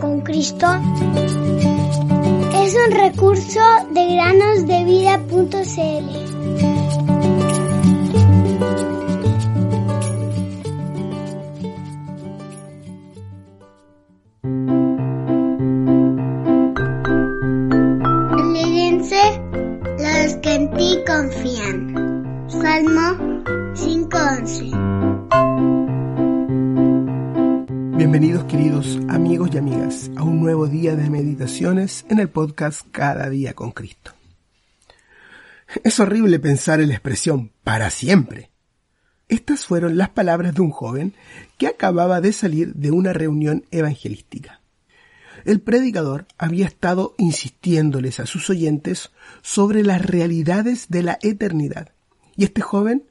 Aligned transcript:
con 0.00 0.20
Cristo 0.20 0.66
es 2.54 2.76
un 2.86 2.92
recurso 2.92 3.60
de 3.92 4.14
granosdevida.cl. 4.14 6.26
los 19.98 20.34
que 20.36 20.54
en 20.54 20.70
ti 20.72 20.98
confían. 21.06 22.46
Salmo 22.48 23.25
Bienvenidos 27.96 28.44
queridos 28.44 28.98
amigos 29.08 29.48
y 29.54 29.56
amigas 29.56 30.10
a 30.16 30.22
un 30.22 30.38
nuevo 30.38 30.66
día 30.66 30.94
de 30.94 31.08
meditaciones 31.08 32.04
en 32.10 32.18
el 32.18 32.28
podcast 32.28 32.82
Cada 32.92 33.30
día 33.30 33.54
con 33.54 33.70
Cristo. 33.70 34.12
Es 35.82 35.98
horrible 35.98 36.38
pensar 36.38 36.82
en 36.82 36.88
la 36.88 36.94
expresión 36.94 37.52
para 37.64 37.88
siempre. 37.88 38.50
Estas 39.28 39.64
fueron 39.64 39.96
las 39.96 40.10
palabras 40.10 40.54
de 40.54 40.60
un 40.60 40.72
joven 40.72 41.14
que 41.56 41.68
acababa 41.68 42.20
de 42.20 42.34
salir 42.34 42.74
de 42.74 42.90
una 42.90 43.14
reunión 43.14 43.64
evangelística. 43.70 44.60
El 45.46 45.62
predicador 45.62 46.26
había 46.36 46.66
estado 46.66 47.14
insistiéndoles 47.16 48.20
a 48.20 48.26
sus 48.26 48.50
oyentes 48.50 49.10
sobre 49.40 49.82
las 49.82 50.04
realidades 50.04 50.90
de 50.90 51.02
la 51.02 51.18
eternidad. 51.22 51.92
Y 52.36 52.44
este 52.44 52.60
joven, 52.60 53.04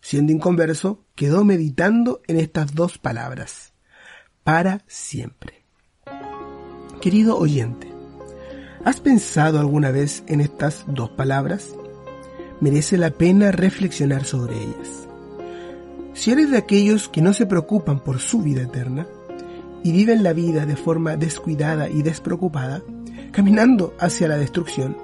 siendo 0.00 0.32
inconverso, 0.32 1.04
quedó 1.14 1.44
meditando 1.44 2.20
en 2.26 2.40
estas 2.40 2.74
dos 2.74 2.98
palabras. 2.98 3.74
Para 4.48 4.80
siempre. 4.86 5.62
Querido 7.02 7.36
oyente, 7.36 7.86
¿has 8.82 8.98
pensado 8.98 9.60
alguna 9.60 9.90
vez 9.90 10.24
en 10.26 10.40
estas 10.40 10.86
dos 10.86 11.10
palabras? 11.10 11.76
Merece 12.58 12.96
la 12.96 13.10
pena 13.10 13.52
reflexionar 13.52 14.24
sobre 14.24 14.56
ellas. 14.56 15.06
Si 16.14 16.30
eres 16.30 16.50
de 16.50 16.56
aquellos 16.56 17.10
que 17.10 17.20
no 17.20 17.34
se 17.34 17.44
preocupan 17.44 18.00
por 18.00 18.20
su 18.20 18.40
vida 18.40 18.62
eterna, 18.62 19.06
y 19.84 19.92
viven 19.92 20.22
la 20.22 20.32
vida 20.32 20.64
de 20.64 20.76
forma 20.76 21.18
descuidada 21.18 21.90
y 21.90 22.00
despreocupada, 22.00 22.80
caminando 23.32 23.92
hacia 24.00 24.28
la 24.28 24.38
destrucción, 24.38 24.96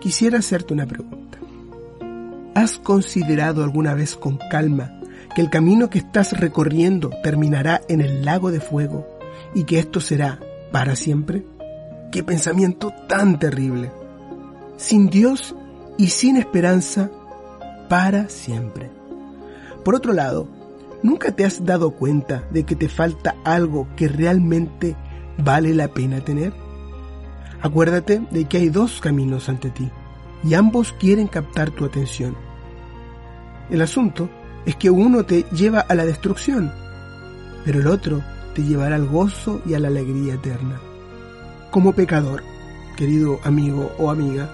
quisiera 0.00 0.40
hacerte 0.40 0.74
una 0.74 0.86
pregunta. 0.86 1.38
¿Has 2.56 2.78
considerado 2.78 3.62
alguna 3.62 3.94
vez 3.94 4.16
con 4.16 4.40
calma 4.50 4.98
que 5.34 5.40
el 5.40 5.50
camino 5.50 5.90
que 5.90 5.98
estás 5.98 6.38
recorriendo 6.38 7.10
terminará 7.22 7.80
en 7.88 8.00
el 8.00 8.24
lago 8.24 8.50
de 8.50 8.60
fuego 8.60 9.06
y 9.54 9.64
que 9.64 9.78
esto 9.78 10.00
será 10.00 10.38
para 10.70 10.96
siempre? 10.96 11.44
¡Qué 12.10 12.22
pensamiento 12.22 12.92
tan 13.08 13.38
terrible! 13.38 13.90
Sin 14.76 15.08
Dios 15.08 15.54
y 15.98 16.08
sin 16.08 16.36
esperanza 16.36 17.10
para 17.88 18.28
siempre. 18.28 18.90
Por 19.84 19.94
otro 19.94 20.12
lado, 20.12 20.48
¿Nunca 21.02 21.32
te 21.32 21.44
has 21.44 21.64
dado 21.64 21.90
cuenta 21.90 22.44
de 22.50 22.64
que 22.64 22.76
te 22.76 22.88
falta 22.88 23.34
algo 23.44 23.88
que 23.96 24.06
realmente 24.06 24.96
vale 25.36 25.74
la 25.74 25.88
pena 25.88 26.20
tener? 26.20 26.52
Acuérdate 27.60 28.22
de 28.30 28.44
que 28.44 28.58
hay 28.58 28.68
dos 28.68 29.00
caminos 29.00 29.48
ante 29.48 29.70
ti 29.70 29.90
y 30.44 30.54
ambos 30.54 30.92
quieren 30.92 31.26
captar 31.26 31.72
tu 31.72 31.84
atención. 31.84 32.36
El 33.68 33.82
asunto 33.82 34.30
es 34.66 34.76
que 34.76 34.90
uno 34.90 35.24
te 35.24 35.44
lleva 35.52 35.80
a 35.80 35.94
la 35.94 36.04
destrucción, 36.04 36.72
pero 37.64 37.80
el 37.80 37.86
otro 37.86 38.22
te 38.54 38.62
llevará 38.62 38.96
al 38.96 39.06
gozo 39.06 39.62
y 39.66 39.74
a 39.74 39.78
la 39.78 39.88
alegría 39.88 40.34
eterna. 40.34 40.80
Como 41.70 41.92
pecador, 41.92 42.42
querido 42.96 43.40
amigo 43.44 43.92
o 43.98 44.10
amiga, 44.10 44.50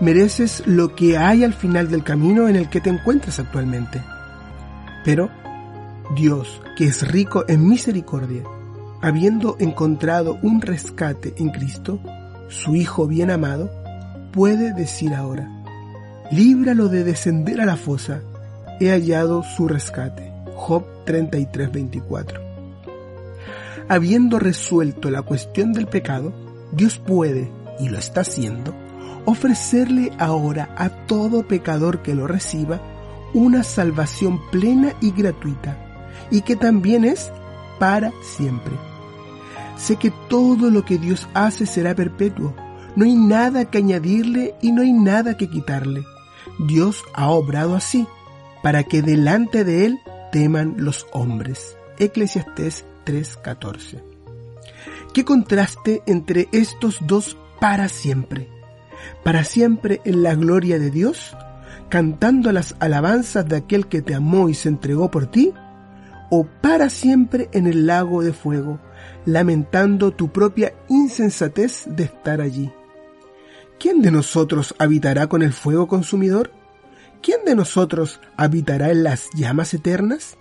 mereces 0.00 0.62
lo 0.66 0.94
que 0.94 1.16
hay 1.18 1.44
al 1.44 1.54
final 1.54 1.90
del 1.90 2.04
camino 2.04 2.48
en 2.48 2.56
el 2.56 2.68
que 2.68 2.80
te 2.80 2.90
encuentras 2.90 3.38
actualmente. 3.38 4.02
Pero 5.04 5.30
Dios, 6.14 6.60
que 6.76 6.84
es 6.84 7.06
rico 7.10 7.44
en 7.48 7.68
misericordia, 7.68 8.42
habiendo 9.02 9.56
encontrado 9.58 10.38
un 10.42 10.60
rescate 10.60 11.34
en 11.38 11.50
Cristo, 11.50 12.00
su 12.48 12.74
Hijo 12.74 13.06
bien 13.06 13.30
amado, 13.30 13.70
puede 14.32 14.72
decir 14.74 15.14
ahora, 15.14 15.48
líbralo 16.30 16.88
de 16.88 17.04
descender 17.04 17.60
a 17.60 17.64
la 17.64 17.76
fosa, 17.76 18.22
he 18.80 18.90
hallado 18.90 19.42
su 19.42 19.68
rescate. 19.68 20.32
Job 20.54 20.84
33:24. 21.06 22.40
Habiendo 23.88 24.38
resuelto 24.38 25.10
la 25.10 25.22
cuestión 25.22 25.72
del 25.72 25.86
pecado, 25.86 26.32
Dios 26.72 26.98
puede, 26.98 27.50
y 27.78 27.88
lo 27.88 27.98
está 27.98 28.22
haciendo, 28.22 28.74
ofrecerle 29.24 30.12
ahora 30.18 30.74
a 30.76 30.88
todo 31.06 31.46
pecador 31.46 32.02
que 32.02 32.14
lo 32.14 32.26
reciba 32.26 32.80
una 33.34 33.62
salvación 33.62 34.40
plena 34.50 34.94
y 35.00 35.12
gratuita 35.12 35.78
y 36.30 36.42
que 36.42 36.56
también 36.56 37.04
es 37.04 37.30
para 37.78 38.12
siempre. 38.22 38.72
Sé 39.76 39.96
que 39.96 40.12
todo 40.28 40.70
lo 40.70 40.84
que 40.84 40.98
Dios 40.98 41.28
hace 41.32 41.66
será 41.66 41.94
perpetuo. 41.94 42.54
No 42.96 43.04
hay 43.04 43.14
nada 43.14 43.64
que 43.64 43.78
añadirle 43.78 44.54
y 44.60 44.72
no 44.72 44.82
hay 44.82 44.92
nada 44.92 45.36
que 45.36 45.48
quitarle. 45.48 46.04
Dios 46.58 47.02
ha 47.14 47.30
obrado 47.30 47.74
así, 47.74 48.06
para 48.62 48.84
que 48.84 49.02
delante 49.02 49.64
de 49.64 49.86
Él 49.86 50.00
teman 50.32 50.74
los 50.78 51.06
hombres. 51.12 51.76
Eclesiastés 51.98 52.84
3:14. 53.04 54.02
¿Qué 55.12 55.24
contraste 55.24 56.02
entre 56.06 56.48
estos 56.52 56.98
dos 57.06 57.36
para 57.60 57.88
siempre? 57.88 58.48
Para 59.24 59.44
siempre 59.44 60.00
en 60.04 60.22
la 60.22 60.34
gloria 60.34 60.78
de 60.78 60.90
Dios, 60.90 61.36
cantando 61.88 62.52
las 62.52 62.76
alabanzas 62.78 63.48
de 63.48 63.56
aquel 63.56 63.88
que 63.88 64.02
te 64.02 64.14
amó 64.14 64.48
y 64.48 64.54
se 64.54 64.68
entregó 64.68 65.10
por 65.10 65.26
ti, 65.26 65.52
o 66.30 66.46
para 66.62 66.90
siempre 66.90 67.48
en 67.52 67.66
el 67.66 67.86
lago 67.86 68.22
de 68.22 68.32
fuego, 68.32 68.78
lamentando 69.26 70.12
tu 70.12 70.30
propia 70.30 70.74
insensatez 70.88 71.84
de 71.88 72.04
estar 72.04 72.40
allí. 72.40 72.70
¿Quién 73.80 74.02
de 74.02 74.10
nosotros 74.10 74.74
habitará 74.78 75.26
con 75.26 75.42
el 75.42 75.52
fuego 75.52 75.88
consumidor? 75.88 76.52
¿Quién 77.22 77.44
de 77.44 77.54
nosotros 77.54 78.20
habitará 78.36 78.90
en 78.90 79.02
las 79.02 79.28
llamas 79.34 79.74
eternas? 79.74 80.38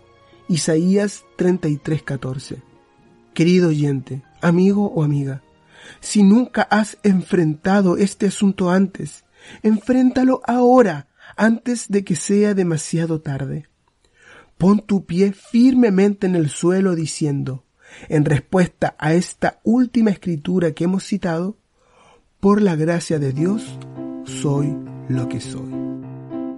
Isaías 0.48 1.26
33:14. 1.38 2.62
Querido 3.34 3.70
oyente, 3.70 4.24
amigo 4.42 4.88
o 4.88 5.04
amiga, 5.04 5.42
si 6.00 6.24
nunca 6.24 6.64
has 6.64 6.98
enfrentado 7.04 7.98
este 7.98 8.28
asunto 8.28 8.70
antes, 8.70 9.26
enfréntalo 9.62 10.42
ahora, 10.46 11.08
antes 11.36 11.90
de 11.90 12.04
que 12.04 12.16
sea 12.16 12.54
demasiado 12.54 13.22
tarde. 13.22 13.68
Pon 14.58 14.80
tu 14.80 15.06
pie 15.06 15.34
firmemente 15.34 16.28
en 16.28 16.36
el 16.36 16.50
suelo 16.50 16.96
diciendo, 16.96 17.64
en 18.08 18.26
respuesta 18.26 18.96
a 18.98 19.14
esta 19.14 19.60
última 19.64 20.12
escritura 20.12 20.72
que 20.72 20.86
hemos 20.86 21.04
citado, 21.04 21.58
por 22.40 22.62
la 22.62 22.76
gracia 22.76 23.20
de 23.20 23.34
Dios 23.34 23.78
soy 24.26 24.76
lo 25.10 25.28
que 25.28 25.42
soy. 25.42 25.89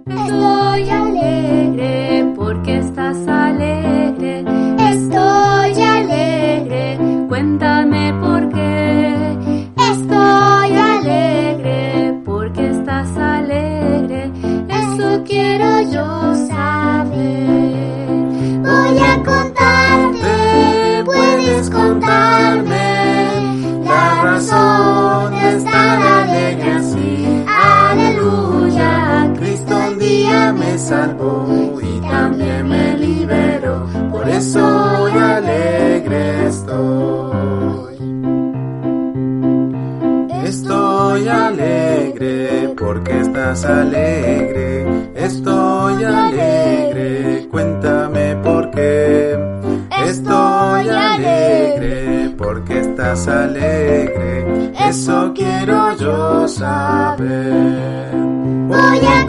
Estoy 0.06 0.90
alegre 0.90 2.32
porque 2.34 2.78
estás 2.78 3.16
alegre. 3.28 4.44
Estoy 4.78 5.82
alegre. 5.82 6.98
Cuéntame 7.28 8.12
por 8.20 8.48
qué. 8.48 9.14
Estoy 9.76 10.76
alegre 10.76 12.20
porque 12.24 12.70
estás 12.70 13.16
alegre. 13.16 14.30
Eso 14.68 15.22
quiero 15.24 15.82
yo 15.82 16.34
saber. 16.48 16.81
Salvó 30.82 31.78
y 31.80 32.00
también 32.00 32.68
me 32.68 32.96
liberó, 32.98 33.86
por 34.10 34.28
eso 34.28 34.60
hoy 35.00 35.12
alegre 35.12 36.48
estoy. 36.48 37.98
Estoy 40.44 41.28
alegre 41.28 42.74
porque 42.76 43.20
estás 43.20 43.64
alegre, 43.64 45.12
estoy 45.14 46.04
alegre, 46.04 47.48
cuéntame 47.50 48.36
por 48.42 48.70
qué. 48.72 49.38
Estoy 50.04 50.88
alegre 50.88 52.34
porque 52.36 52.80
estás 52.80 53.28
alegre, 53.28 54.72
eso 54.88 55.32
quiero 55.34 55.96
yo 55.96 56.48
saber. 56.48 58.10
Voy 58.68 59.00
a 59.06 59.26